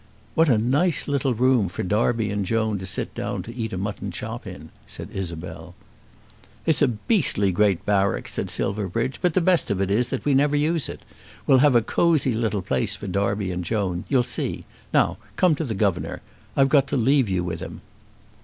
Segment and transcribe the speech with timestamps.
[0.33, 3.77] "What a nice little room for Darby and Joan to sit down to eat a
[3.77, 5.75] mutton chop in," said Isabel.
[6.65, 10.33] "It's a beastly great barrack," said Silverbridge; "but the best of it is that we
[10.33, 11.01] never use it.
[11.45, 14.65] We'll have a cosy little place for Darby and Joan; you'll see.
[14.91, 16.23] Now come to the governor.
[16.57, 17.81] I've got to leave you with him."